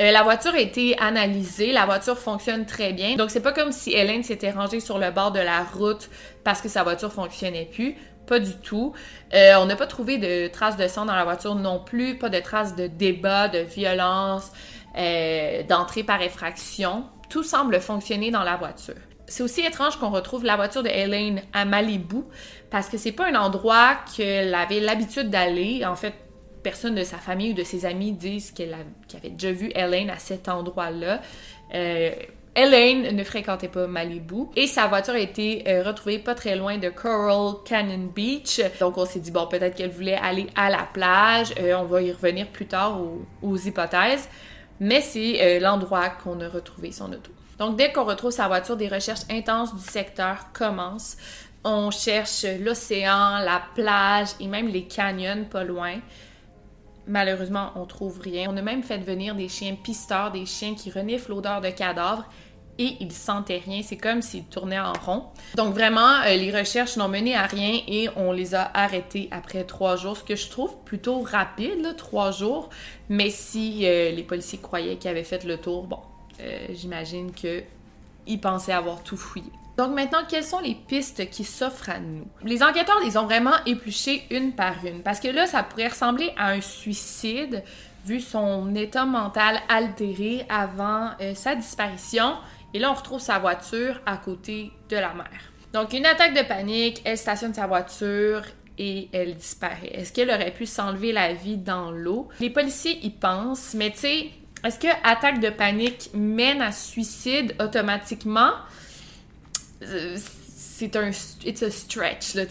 Euh, 0.00 0.10
la 0.10 0.22
voiture 0.22 0.54
a 0.54 0.60
été 0.60 0.98
analysée, 0.98 1.72
la 1.72 1.84
voiture 1.84 2.18
fonctionne 2.18 2.64
très 2.64 2.94
bien. 2.94 3.16
Donc 3.16 3.30
c'est 3.30 3.42
pas 3.42 3.52
comme 3.52 3.70
si 3.70 3.92
Hélène 3.92 4.22
s'était 4.22 4.50
rangée 4.50 4.80
sur 4.80 4.98
le 4.98 5.10
bord 5.10 5.30
de 5.30 5.40
la 5.40 5.62
route 5.62 6.08
parce 6.42 6.62
que 6.62 6.70
sa 6.70 6.82
voiture 6.82 7.12
fonctionnait 7.12 7.68
plus. 7.70 7.96
Pas 8.26 8.38
du 8.38 8.56
tout. 8.56 8.94
Euh, 9.34 9.56
on 9.58 9.66
n'a 9.66 9.76
pas 9.76 9.86
trouvé 9.86 10.16
de 10.16 10.48
traces 10.48 10.78
de 10.78 10.88
sang 10.88 11.04
dans 11.04 11.14
la 11.14 11.24
voiture 11.24 11.54
non 11.54 11.80
plus, 11.80 12.16
pas 12.16 12.30
de 12.30 12.40
traces 12.40 12.74
de 12.76 12.86
débat, 12.86 13.48
de 13.48 13.58
violence, 13.58 14.52
euh, 14.96 15.62
d'entrée 15.64 16.02
par 16.02 16.22
effraction. 16.22 17.04
Tout 17.28 17.42
semble 17.42 17.78
fonctionner 17.80 18.30
dans 18.30 18.44
la 18.44 18.56
voiture. 18.56 18.94
C'est 19.32 19.42
aussi 19.42 19.62
étrange 19.62 19.96
qu'on 19.96 20.10
retrouve 20.10 20.44
la 20.44 20.56
voiture 20.56 20.82
de 20.82 20.90
Elaine 20.90 21.40
à 21.54 21.64
Malibu 21.64 22.18
parce 22.68 22.90
que 22.90 22.98
c'est 22.98 23.12
pas 23.12 23.28
un 23.30 23.34
endroit 23.34 23.96
qu'elle 24.14 24.54
avait 24.54 24.78
l'habitude 24.78 25.30
d'aller. 25.30 25.86
En 25.86 25.96
fait, 25.96 26.12
personne 26.62 26.94
de 26.94 27.02
sa 27.02 27.16
famille 27.16 27.52
ou 27.52 27.54
de 27.54 27.64
ses 27.64 27.86
amis 27.86 28.12
disent 28.12 28.50
qu'elle 28.50 28.74
avait 28.74 29.30
déjà 29.30 29.50
vu 29.50 29.72
Elaine 29.74 30.10
à 30.10 30.18
cet 30.18 30.50
endroit-là. 30.50 31.22
Euh, 31.74 32.10
Elaine 32.54 33.16
ne 33.16 33.24
fréquentait 33.24 33.68
pas 33.68 33.86
Malibu 33.86 34.48
et 34.54 34.66
sa 34.66 34.86
voiture 34.86 35.14
a 35.14 35.18
été 35.18 35.64
euh, 35.66 35.82
retrouvée 35.82 36.18
pas 36.18 36.34
très 36.34 36.54
loin 36.54 36.76
de 36.76 36.90
Coral 36.90 37.54
Canyon 37.64 38.10
Beach. 38.14 38.60
Donc 38.80 38.98
on 38.98 39.06
s'est 39.06 39.20
dit 39.20 39.30
bon 39.30 39.46
peut-être 39.46 39.74
qu'elle 39.74 39.92
voulait 39.92 40.18
aller 40.22 40.48
à 40.56 40.68
la 40.68 40.86
plage. 40.92 41.54
Euh, 41.58 41.72
on 41.78 41.84
va 41.84 42.02
y 42.02 42.12
revenir 42.12 42.48
plus 42.48 42.66
tard 42.66 43.00
aux, 43.00 43.22
aux 43.40 43.56
hypothèses, 43.56 44.28
mais 44.78 45.00
c'est 45.00 45.58
l'endroit 45.58 46.10
qu'on 46.10 46.38
a 46.42 46.50
retrouvé 46.50 46.92
son 46.92 47.10
auto. 47.10 47.32
Donc, 47.62 47.76
dès 47.76 47.92
qu'on 47.92 48.02
retrouve 48.02 48.32
sa 48.32 48.48
voiture, 48.48 48.76
des 48.76 48.88
recherches 48.88 49.20
intenses 49.30 49.72
du 49.72 49.82
secteur 49.82 50.46
commencent. 50.52 51.16
On 51.62 51.92
cherche 51.92 52.44
l'océan, 52.58 53.38
la 53.38 53.62
plage 53.76 54.30
et 54.40 54.48
même 54.48 54.66
les 54.66 54.88
canyons 54.88 55.44
pas 55.48 55.62
loin. 55.62 56.00
Malheureusement, 57.06 57.70
on 57.76 57.86
trouve 57.86 58.18
rien. 58.18 58.50
On 58.50 58.56
a 58.56 58.62
même 58.62 58.82
fait 58.82 58.98
venir 58.98 59.36
des 59.36 59.48
chiens 59.48 59.76
pisteurs, 59.80 60.32
des 60.32 60.44
chiens 60.44 60.74
qui 60.74 60.90
reniflent 60.90 61.30
l'odeur 61.30 61.60
de 61.60 61.70
cadavres 61.70 62.24
et 62.80 62.96
ils 62.98 63.12
sentaient 63.12 63.62
rien. 63.64 63.80
C'est 63.84 63.96
comme 63.96 64.22
s'ils 64.22 64.46
tournaient 64.46 64.80
en 64.80 64.94
rond. 64.94 65.26
Donc 65.54 65.72
vraiment, 65.72 66.20
euh, 66.26 66.34
les 66.34 66.50
recherches 66.50 66.96
n'ont 66.96 67.06
mené 67.06 67.36
à 67.36 67.46
rien 67.46 67.78
et 67.86 68.08
on 68.16 68.32
les 68.32 68.56
a 68.56 68.72
arrêtés 68.74 69.28
après 69.30 69.62
trois 69.62 69.94
jours, 69.94 70.16
ce 70.16 70.24
que 70.24 70.34
je 70.34 70.50
trouve 70.50 70.74
plutôt 70.84 71.20
rapide, 71.20 71.94
trois 71.96 72.32
jours. 72.32 72.70
Mais 73.08 73.30
si 73.30 73.86
euh, 73.86 74.10
les 74.10 74.24
policiers 74.24 74.58
croyaient 74.58 74.96
qu'ils 74.96 75.12
avaient 75.12 75.22
fait 75.22 75.44
le 75.44 75.58
tour, 75.58 75.84
bon, 75.84 75.98
euh, 76.42 76.66
j'imagine 76.70 77.32
qu'ils 77.32 78.40
pensaient 78.40 78.72
avoir 78.72 79.02
tout 79.02 79.16
fouillé. 79.16 79.50
Donc 79.78 79.94
maintenant, 79.94 80.20
quelles 80.28 80.44
sont 80.44 80.60
les 80.60 80.74
pistes 80.74 81.30
qui 81.30 81.44
s'offrent 81.44 81.88
à 81.88 81.98
nous? 81.98 82.26
Les 82.42 82.62
enquêteurs 82.62 83.00
les 83.02 83.16
ont 83.16 83.24
vraiment 83.24 83.54
épluchées 83.64 84.24
une 84.30 84.52
par 84.52 84.84
une, 84.84 85.02
parce 85.02 85.18
que 85.18 85.28
là, 85.28 85.46
ça 85.46 85.62
pourrait 85.62 85.88
ressembler 85.88 86.32
à 86.36 86.50
un 86.50 86.60
suicide, 86.60 87.64
vu 88.04 88.20
son 88.20 88.74
état 88.74 89.06
mental 89.06 89.60
altéré 89.68 90.44
avant 90.48 91.10
euh, 91.20 91.34
sa 91.34 91.54
disparition. 91.54 92.34
Et 92.74 92.78
là, 92.78 92.90
on 92.90 92.94
retrouve 92.94 93.20
sa 93.20 93.38
voiture 93.38 94.00
à 94.04 94.16
côté 94.16 94.72
de 94.88 94.96
la 94.96 95.14
mer. 95.14 95.52
Donc, 95.72 95.94
une 95.94 96.04
attaque 96.04 96.34
de 96.34 96.42
panique, 96.46 97.00
elle 97.04 97.16
stationne 97.16 97.54
sa 97.54 97.66
voiture 97.66 98.42
et 98.76 99.08
elle 99.12 99.36
disparaît. 99.36 99.90
Est-ce 99.92 100.12
qu'elle 100.12 100.30
aurait 100.30 100.50
pu 100.50 100.66
s'enlever 100.66 101.12
la 101.12 101.32
vie 101.32 101.56
dans 101.56 101.90
l'eau? 101.90 102.28
Les 102.40 102.50
policiers 102.50 102.98
y 103.04 103.10
pensent, 103.10 103.74
mais 103.74 103.90
tu 103.90 103.98
sais, 103.98 104.30
est-ce 104.64 104.78
que 104.78 104.88
attaque 105.02 105.40
de 105.40 105.50
panique 105.50 106.10
mène 106.14 106.62
à 106.62 106.72
suicide 106.72 107.54
automatiquement? 107.60 108.52
Euh, 109.82 110.16
c'est 110.54 110.96
un 110.96 111.10
it's 111.44 111.62
a 111.62 111.70
stretch, 111.70 112.34
là, 112.34 112.44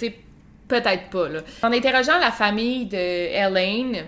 peut-être 0.68 1.10
pas. 1.10 1.30
Là. 1.30 1.42
En 1.64 1.72
interrogeant 1.72 2.18
la 2.20 2.32
famille 2.32 2.86
de 2.86 2.98
Elaine, 2.98 4.08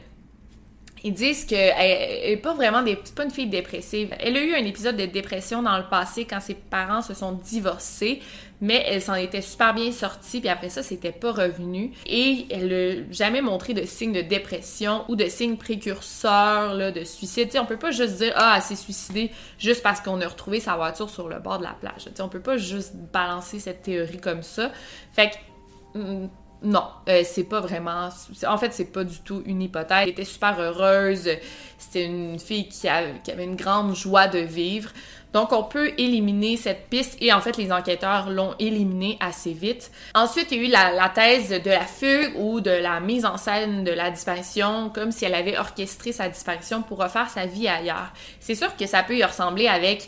ils 1.03 1.13
disent 1.13 1.45
qu'elle 1.45 2.29
n'est 2.29 2.37
pas 2.37 2.53
vraiment 2.53 2.81
des, 2.81 2.95
pas 3.15 3.25
une 3.25 3.31
fille 3.31 3.47
dépressive. 3.47 4.15
Elle 4.19 4.37
a 4.37 4.43
eu 4.43 4.53
un 4.53 4.65
épisode 4.65 4.95
de 4.95 5.05
dépression 5.05 5.61
dans 5.61 5.77
le 5.77 5.83
passé 5.89 6.25
quand 6.25 6.39
ses 6.39 6.53
parents 6.53 7.01
se 7.01 7.13
sont 7.13 7.33
divorcés, 7.33 8.21
mais 8.61 8.81
elle 8.87 9.01
s'en 9.01 9.15
était 9.15 9.41
super 9.41 9.73
bien 9.73 9.91
sortie, 9.91 10.39
puis 10.39 10.47
après 10.47 10.69
ça, 10.69 10.81
c'était 10.81 11.11
pas 11.11 11.33
revenu. 11.33 11.91
Et 12.05 12.45
elle 12.49 12.69
n'a 12.69 13.03
jamais 13.11 13.41
montré 13.41 13.73
de 13.73 13.83
signes 13.85 14.13
de 14.13 14.21
dépression 14.21 15.03
ou 15.09 15.17
de 15.17 15.25
signes 15.25 15.57
précurseurs 15.57 16.73
là, 16.73 16.91
de 16.91 17.03
suicide. 17.03 17.49
T'sais, 17.49 17.59
on 17.59 17.65
peut 17.65 17.77
pas 17.77 17.91
juste 17.91 18.15
dire 18.15 18.31
Ah, 18.37 18.53
elle 18.55 18.61
s'est 18.61 18.81
suicidée 18.81 19.31
juste 19.59 19.83
parce 19.83 19.99
qu'on 19.99 20.21
a 20.21 20.27
retrouvé 20.27 20.61
sa 20.61 20.77
voiture 20.77 21.09
sur 21.09 21.27
le 21.27 21.39
bord 21.39 21.57
de 21.57 21.63
la 21.63 21.73
plage. 21.73 22.05
T'sais, 22.13 22.21
on 22.21 22.29
peut 22.29 22.39
pas 22.39 22.55
juste 22.55 22.95
balancer 22.95 23.59
cette 23.59 23.81
théorie 23.81 24.19
comme 24.19 24.43
ça. 24.43 24.71
Fait 25.11 25.31
que 25.31 25.99
mm, 25.99 26.29
non, 26.63 26.85
euh, 27.09 27.23
c'est 27.25 27.43
pas 27.43 27.59
vraiment. 27.59 28.09
En 28.47 28.57
fait, 28.57 28.73
c'est 28.73 28.91
pas 28.91 29.03
du 29.03 29.19
tout 29.19 29.43
une 29.45 29.61
hypothèse. 29.61 29.97
Elle 30.03 30.09
était 30.09 30.23
super 30.23 30.57
heureuse. 30.59 31.29
C'était 31.77 32.05
une 32.05 32.39
fille 32.39 32.69
qui, 32.69 32.87
avait 32.87 33.43
une 33.43 33.57
grande 33.57 33.93
joie 33.95 34.27
de 34.27 34.39
vivre. 34.39 34.89
Donc, 35.33 35.51
on 35.51 35.63
peut 35.63 35.91
éliminer 35.97 36.55
cette 36.55 36.87
piste 36.89 37.17
et 37.19 37.33
en 37.33 37.41
fait, 37.41 37.57
les 37.57 37.71
enquêteurs 37.71 38.29
l'ont 38.29 38.53
éliminée 38.59 39.17
assez 39.19 39.51
vite. 39.51 39.91
Ensuite, 40.13 40.51
il 40.51 40.57
y 40.57 40.61
a 40.61 40.67
eu 40.67 40.95
la, 40.95 41.09
thèse 41.09 41.49
de 41.49 41.69
la 41.69 41.85
fugue 41.85 42.33
ou 42.37 42.61
de 42.61 42.71
la 42.71 42.99
mise 42.99 43.25
en 43.25 43.37
scène 43.37 43.83
de 43.83 43.91
la 43.91 44.09
disparition, 44.11 44.89
comme 44.89 45.11
si 45.11 45.25
elle 45.25 45.35
avait 45.35 45.57
orchestré 45.57 46.11
sa 46.11 46.29
disparition 46.29 46.81
pour 46.81 46.99
refaire 46.99 47.29
sa 47.29 47.45
vie 47.45 47.67
ailleurs. 47.67 48.13
C'est 48.39 48.55
sûr 48.55 48.75
que 48.77 48.85
ça 48.85 49.03
peut 49.03 49.17
y 49.17 49.23
ressembler 49.23 49.67
avec 49.67 50.07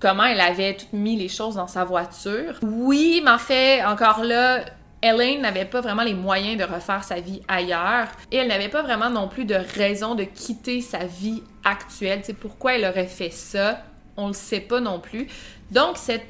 comment 0.00 0.24
elle 0.24 0.40
avait 0.40 0.76
tout 0.76 0.86
mis 0.94 1.16
les 1.16 1.28
choses 1.28 1.54
dans 1.54 1.68
sa 1.68 1.84
voiture. 1.84 2.58
Oui, 2.62 3.22
mais 3.24 3.30
en 3.30 3.38
fait, 3.38 3.84
encore 3.84 4.24
là, 4.24 4.64
Elaine 5.06 5.40
n'avait 5.40 5.64
pas 5.64 5.80
vraiment 5.80 6.02
les 6.02 6.14
moyens 6.14 6.58
de 6.58 6.64
refaire 6.64 7.04
sa 7.04 7.20
vie 7.20 7.40
ailleurs 7.48 8.08
et 8.30 8.36
elle 8.36 8.48
n'avait 8.48 8.68
pas 8.68 8.82
vraiment 8.82 9.10
non 9.10 9.28
plus 9.28 9.44
de 9.44 9.54
raison 9.54 10.14
de 10.14 10.24
quitter 10.24 10.80
sa 10.80 11.04
vie 11.04 11.42
actuelle. 11.64 12.20
Tu 12.20 12.26
sais, 12.26 12.32
pourquoi 12.32 12.74
elle 12.74 12.84
aurait 12.84 13.06
fait 13.06 13.30
ça? 13.30 13.82
On 14.16 14.28
le 14.28 14.34
sait 14.34 14.60
pas 14.60 14.80
non 14.80 15.00
plus. 15.00 15.28
Donc, 15.70 15.96
cette 15.96 16.26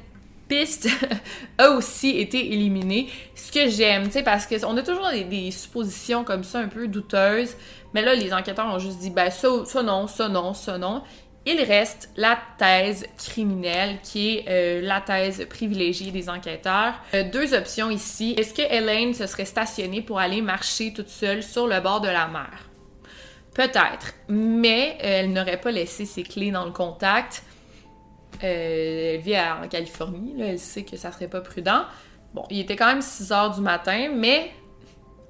piste 0.47 0.89
a 1.57 1.71
aussi 1.71 2.19
été 2.19 2.53
éliminée. 2.53 3.09
Ce 3.35 3.51
que 3.51 3.69
j'aime, 3.69 4.09
tu 4.09 4.23
parce 4.23 4.45
qu'on 4.45 4.75
a 4.77 4.81
toujours 4.81 5.09
des, 5.11 5.51
suppositions 5.51 6.23
comme 6.23 6.43
ça 6.43 6.59
un 6.59 6.67
peu 6.67 6.87
douteuses. 6.87 7.55
Mais 7.93 8.01
là, 8.01 8.15
les 8.15 8.33
enquêteurs 8.33 8.67
ont 8.67 8.79
juste 8.79 8.99
dit, 8.99 9.09
ben 9.09 9.29
ça 9.29 9.83
non, 9.83 10.07
ça 10.07 10.29
non, 10.29 10.53
ça 10.53 10.77
non. 10.77 11.03
Il 11.49 11.63
reste 11.63 12.09
la 12.17 12.37
thèse 12.57 13.07
criminelle, 13.17 13.99
qui 14.03 14.35
est 14.35 14.45
euh, 14.49 14.81
la 14.81 14.99
thèse 14.99 15.47
privilégiée 15.49 16.11
des 16.11 16.27
enquêteurs. 16.27 16.95
Euh, 17.13 17.23
deux 17.23 17.53
options 17.53 17.89
ici. 17.89 18.35
Est-ce 18.37 18.53
que 18.53 18.61
Elaine 18.61 19.13
se 19.13 19.25
serait 19.27 19.45
stationnée 19.45 20.01
pour 20.01 20.19
aller 20.19 20.41
marcher 20.41 20.91
toute 20.91 21.07
seule 21.07 21.41
sur 21.41 21.65
le 21.65 21.79
bord 21.79 22.01
de 22.01 22.09
la 22.09 22.27
mer? 22.27 22.69
Peut-être, 23.53 24.13
mais 24.27 24.97
euh, 24.97 25.21
elle 25.21 25.31
n'aurait 25.31 25.61
pas 25.61 25.71
laissé 25.71 26.03
ses 26.03 26.23
clés 26.23 26.51
dans 26.51 26.65
le 26.65 26.71
contact. 26.71 27.43
elle 28.41 29.21
vit 29.21 29.39
en 29.39 29.69
Californie, 29.69 30.35
elle 30.41 30.59
sait 30.59 30.83
que 30.83 30.97
ça 30.97 31.13
serait 31.13 31.29
pas 31.29 31.39
prudent. 31.39 31.85
Bon, 32.33 32.43
il 32.49 32.59
était 32.59 32.75
quand 32.75 32.87
même 32.87 33.01
6 33.01 33.31
heures 33.31 33.55
du 33.55 33.61
matin, 33.61 34.09
mais 34.13 34.51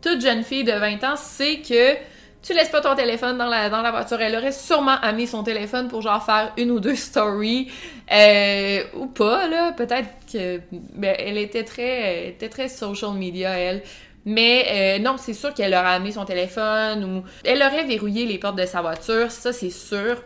toute 0.01 0.19
jeune 0.21 0.43
fille 0.43 0.63
de 0.63 0.71
20 0.71 1.03
ans 1.03 1.15
sait 1.15 1.62
que 1.62 1.95
tu 2.41 2.53
laisses 2.53 2.70
pas 2.70 2.82
ton 2.82 2.96
téléphone 2.96 3.38
dans 3.38 3.48
la, 3.48 3.70
dans 3.70 3.82
la 3.82 3.91
voiture. 3.91 4.22
Elle 4.22 4.36
aurait 4.36 4.51
sûrement 4.51 4.98
amené 5.01 5.25
son 5.25 5.44
téléphone 5.44 5.88
pour 5.88 6.01
genre 6.01 6.24
faire 6.24 6.53
une 6.58 6.72
ou 6.72 6.79
deux 6.79 6.96
stories. 6.96 7.70
Euh, 8.12 8.84
ou 8.96 9.08
pas, 9.08 9.48
là. 9.48 9.74
Peut-être 9.74 10.10
que. 10.32 10.62
Ben, 10.72 11.15
elle 11.20 11.38
était 11.38 11.63
très, 11.63 12.29
était 12.29 12.50
très 12.50 12.70
social 12.70 13.13
media, 13.13 13.58
elle. 13.58 13.84
Mais 14.25 14.65
euh, 14.70 15.00
non, 15.03 15.15
c'est 15.17 15.34
sûr 15.34 15.53
qu'elle 15.53 15.74
aurait 15.74 15.96
amené 15.96 16.12
son 16.12 16.25
téléphone 16.25 17.03
ou. 17.03 17.24
Elle 17.44 17.62
aurait 17.62 17.86
verrouillé 17.86 18.25
les 18.25 18.38
portes 18.38 18.58
de 18.58 18.65
sa 18.65 18.82
voiture, 18.82 19.32
ça 19.32 19.51
c'est 19.53 19.70
sûr. 19.70 20.22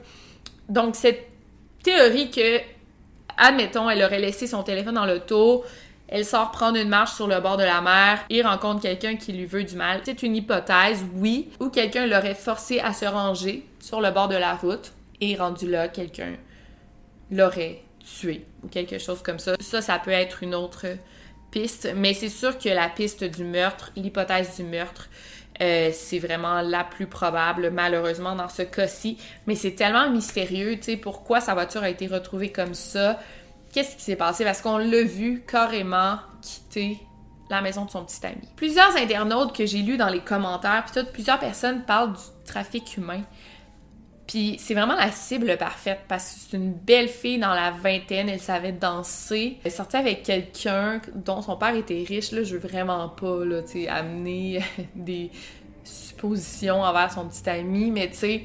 Donc, 0.70 0.96
cette 0.96 1.28
théorie 1.84 2.30
que, 2.30 2.60
admettons, 3.38 3.90
elle 3.90 4.04
aurait 4.04 4.20
laissé 4.20 4.48
son 4.48 4.64
téléphone 4.64 4.96
dans 4.96 5.06
l'auto, 5.06 5.64
elle 6.12 6.26
sort 6.26 6.52
prendre 6.52 6.78
une 6.78 6.90
marche 6.90 7.14
sur 7.14 7.28
le 7.28 7.40
bord 7.40 7.56
de 7.56 7.64
la 7.64 7.80
mer 7.80 8.20
et 8.30 8.42
rencontre 8.42 8.82
quelqu'un 8.82 9.16
qui 9.16 9.32
lui 9.32 9.46
veut 9.46 9.64
du 9.64 9.76
mal. 9.76 10.02
C'est 10.04 10.24
une 10.24 10.36
hypothèse, 10.36 11.06
oui, 11.16 11.50
ou 11.62 11.70
quelqu'un 11.70 12.06
l'aurait 12.06 12.36
forcé 12.36 12.80
à 12.80 12.92
se 12.92 13.06
ranger 13.06 13.66
sur 13.80 14.02
le 14.02 14.12
bord 14.12 14.28
de 14.28 14.36
la 14.36 14.54
route 14.56 14.92
et 15.22 15.36
rendu 15.38 15.70
là, 15.70 15.88
quelqu'un 15.88 16.34
l'aurait 17.32 17.82
tué 18.00 18.46
ou 18.62 18.68
quelque 18.68 19.00
chose 19.00 19.22
comme 19.24 19.40
ça. 19.40 19.56
Ça, 19.62 19.82
ça 19.82 20.00
peut 20.00 20.12
être 20.12 20.44
une 20.44 20.54
autre 20.54 20.86
piste, 21.50 21.90
mais 21.96 22.14
c'est 22.14 22.30
sûr 22.30 22.58
que 22.58 22.68
la 22.68 22.90
piste 22.90 23.24
du 23.24 23.46
meurtre, 23.46 23.94
l'hypothèse 23.96 24.58
du 24.58 24.64
meurtre, 24.64 25.10
euh, 25.62 25.92
c'est 25.94 26.20
vraiment 26.20 26.62
la 26.62 26.84
plus 26.84 27.08
probable, 27.08 27.70
malheureusement, 27.72 28.36
dans 28.36 28.50
ce 28.50 28.64
cas-ci. 28.64 29.18
Mais 29.48 29.56
c'est 29.56 29.76
tellement 29.76 30.10
mystérieux, 30.10 30.76
tu 30.76 30.84
sais, 30.84 30.98
pourquoi 30.98 31.40
sa 31.40 31.54
voiture 31.54 31.84
a 31.84 31.90
été 31.90 32.08
retrouvée 32.08 32.52
comme 32.52 32.74
ça 32.74 33.18
qu'est-ce 33.72 33.96
qui 33.96 34.04
s'est 34.04 34.16
passé? 34.16 34.44
Parce 34.44 34.62
qu'on 34.62 34.78
l'a 34.78 35.04
vu 35.04 35.44
carrément 35.46 36.18
quitter 36.42 37.00
la 37.50 37.62
maison 37.62 37.86
de 37.86 37.92
son 37.92 38.06
petit 38.06 38.26
ami. 38.26 38.48
Plusieurs 38.56 38.96
internautes 38.96 39.56
que 39.56 39.66
j'ai 39.66 39.80
lus 39.80 39.98
dans 39.98 40.10
les 40.10 40.22
commentaires, 40.22 40.86
puis 40.86 41.04
plusieurs 41.12 41.40
personnes 41.40 41.84
parlent 41.84 42.14
du 42.14 42.46
trafic 42.46 42.98
humain. 42.98 43.22
Puis 44.26 44.56
c'est 44.60 44.74
vraiment 44.74 44.96
la 44.96 45.12
cible 45.12 45.58
parfaite 45.58 46.00
parce 46.08 46.32
que 46.32 46.40
c'est 46.40 46.58
une 46.58 46.72
belle 46.74 47.10
fille 47.10 47.38
dans 47.38 47.54
la 47.54 47.72
vingtaine, 47.72 48.30
elle 48.30 48.40
savait 48.40 48.72
danser. 48.72 49.58
Elle 49.66 49.72
sortait 49.72 49.98
avec 49.98 50.24
quelqu'un 50.24 51.02
dont 51.14 51.42
son 51.42 51.58
père 51.58 51.76
était 51.76 52.06
riche, 52.08 52.32
là, 52.32 52.44
je 52.44 52.56
veux 52.56 52.66
vraiment 52.66 53.10
pas, 53.10 53.44
là, 53.44 53.62
tu 53.62 53.84
sais, 53.84 53.88
amener 53.90 54.64
des 54.96 55.32
suppositions 55.84 56.82
envers 56.82 57.12
son 57.12 57.28
petit 57.28 57.50
ami, 57.50 57.92
mais 57.92 58.10
tu 58.10 58.18
sais, 58.18 58.44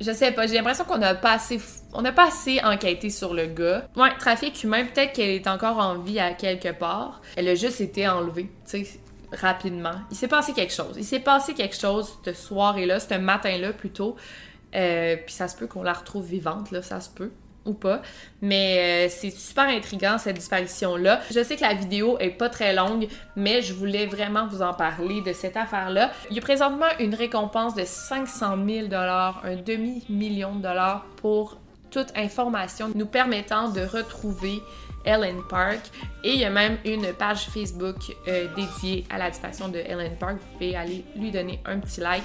je 0.00 0.12
sais 0.12 0.32
pas, 0.32 0.46
j'ai 0.46 0.54
l'impression 0.54 0.84
qu'on 0.84 0.98
n'a 0.98 1.14
pas 1.14 1.32
assez 1.32 1.60
on 1.92 2.02
n'a 2.02 2.12
pas 2.12 2.28
assez 2.28 2.60
enquêté 2.62 3.10
sur 3.10 3.34
le 3.34 3.46
gars. 3.46 3.86
Ouais, 3.96 4.10
trafic 4.18 4.62
humain, 4.62 4.84
peut-être 4.86 5.12
qu'elle 5.12 5.30
est 5.30 5.46
encore 5.46 5.78
en 5.78 5.98
vie 5.98 6.20
à 6.20 6.32
quelque 6.32 6.72
part. 6.72 7.20
Elle 7.36 7.48
a 7.48 7.54
juste 7.54 7.80
été 7.80 8.08
enlevée, 8.08 8.50
tu 8.68 8.84
sais, 8.84 9.00
rapidement. 9.32 9.94
Il 10.10 10.16
s'est 10.16 10.28
passé 10.28 10.52
quelque 10.52 10.72
chose. 10.72 10.94
Il 10.96 11.04
s'est 11.04 11.20
passé 11.20 11.54
quelque 11.54 11.76
chose 11.76 12.18
ce 12.24 12.32
soir-là, 12.32 13.00
ce 13.00 13.14
matin-là 13.14 13.72
plutôt. 13.72 14.16
Euh, 14.74 15.16
puis 15.16 15.34
ça 15.34 15.48
se 15.48 15.56
peut 15.56 15.66
qu'on 15.66 15.82
la 15.82 15.92
retrouve 15.92 16.26
vivante, 16.26 16.70
là, 16.70 16.80
ça 16.80 17.00
se 17.00 17.10
peut 17.10 17.32
ou 17.64 17.72
pas. 17.72 18.02
Mais 18.42 19.06
euh, 19.06 19.12
c'est 19.14 19.30
super 19.30 19.64
intriguant 19.64 20.18
cette 20.18 20.36
disparition-là. 20.36 21.20
Je 21.30 21.42
sais 21.42 21.56
que 21.56 21.62
la 21.62 21.74
vidéo 21.74 22.18
est 22.18 22.30
pas 22.30 22.48
très 22.48 22.74
longue, 22.74 23.08
mais 23.36 23.62
je 23.62 23.72
voulais 23.72 24.06
vraiment 24.06 24.46
vous 24.46 24.62
en 24.62 24.74
parler 24.74 25.20
de 25.22 25.32
cette 25.32 25.56
affaire-là. 25.56 26.10
Il 26.30 26.36
y 26.36 26.38
a 26.38 26.42
présentement 26.42 26.86
une 26.98 27.14
récompense 27.14 27.74
de 27.74 27.84
500 27.84 28.56
000 28.66 28.88
un 28.92 29.56
demi-million 29.56 30.56
de 30.56 30.62
dollars 30.62 31.04
pour 31.16 31.58
toute 31.90 32.16
information 32.16 32.90
nous 32.94 33.06
permettant 33.06 33.68
de 33.68 33.80
retrouver 33.80 34.62
Ellen 35.04 35.42
Park. 35.48 35.80
Et 36.22 36.34
il 36.34 36.40
y 36.40 36.44
a 36.44 36.50
même 36.50 36.76
une 36.84 37.12
page 37.14 37.46
Facebook 37.46 37.96
euh, 38.28 38.46
dédiée 38.54 39.04
à 39.08 39.18
la 39.18 39.30
disparition 39.30 39.68
de 39.68 39.78
Ellen 39.78 40.16
Park. 40.18 40.34
Vous 40.34 40.58
pouvez 40.58 40.76
aller 40.76 41.04
lui 41.16 41.30
donner 41.30 41.60
un 41.64 41.78
petit 41.78 42.00
like. 42.00 42.24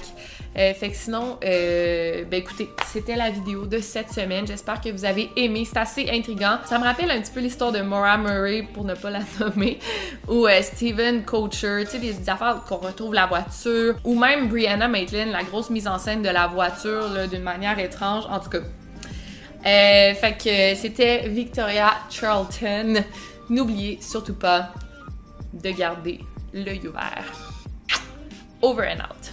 Euh, 0.58 0.74
fait 0.74 0.90
que 0.90 0.96
sinon, 0.96 1.38
euh, 1.44 2.24
ben 2.24 2.40
écoutez, 2.40 2.68
c'était 2.86 3.16
la 3.16 3.30
vidéo 3.30 3.66
de 3.66 3.78
cette 3.78 4.10
semaine. 4.10 4.46
J'espère 4.46 4.80
que 4.80 4.90
vous 4.90 5.04
avez 5.04 5.30
aimé. 5.36 5.64
C'est 5.64 5.78
assez 5.78 6.10
intriguant. 6.10 6.58
Ça 6.64 6.78
me 6.78 6.84
rappelle 6.84 7.10
un 7.10 7.20
petit 7.20 7.32
peu 7.32 7.40
l'histoire 7.40 7.72
de 7.72 7.80
Maura 7.80 8.18
Murray, 8.18 8.66
pour 8.74 8.84
ne 8.84 8.94
pas 8.94 9.10
la 9.10 9.20
nommer, 9.40 9.78
ou 10.28 10.46
Steven 10.60 11.24
Coacher. 11.24 11.84
Tu 11.84 11.92
sais, 11.92 11.98
des, 11.98 12.28
affaires 12.28 12.62
qu'on 12.68 12.76
retrouve 12.76 13.14
la 13.14 13.26
voiture. 13.26 13.94
Ou 14.04 14.18
même 14.18 14.48
Brianna 14.48 14.88
Maitland, 14.88 15.30
la 15.30 15.42
grosse 15.42 15.70
mise 15.70 15.88
en 15.88 15.98
scène 15.98 16.22
de 16.22 16.28
la 16.28 16.46
voiture 16.46 17.28
d'une 17.30 17.42
manière 17.42 17.78
étrange. 17.78 18.24
En 18.28 18.40
tout 18.40 18.50
cas, 18.50 18.58
euh, 19.64 20.14
fait 20.14 20.36
que 20.36 20.78
c'était 20.80 21.28
Victoria 21.28 21.94
Charlton. 22.10 23.02
N'oubliez 23.48 23.98
surtout 24.00 24.34
pas 24.34 24.72
de 25.52 25.70
garder 25.70 26.20
l'œil 26.52 26.86
ouvert. 26.86 27.24
Over 28.62 28.88
and 28.88 29.00
out. 29.00 29.32